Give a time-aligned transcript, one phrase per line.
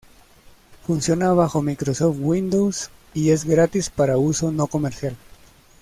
[0.87, 5.15] Funciona bajo Microsoft Windows, y es gratis para uso no comercial.